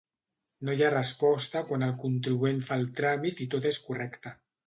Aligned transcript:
No 0.67 0.73
hi 0.77 0.79
ha 0.85 0.93
resposta 0.93 1.61
quan 1.67 1.85
el 1.89 1.93
contribuent 2.05 2.63
fa 2.69 2.77
el 2.83 2.89
tràmit 3.01 3.43
i 3.45 3.49
tot 3.57 3.71
és 3.75 3.81
correcte. 3.91 4.35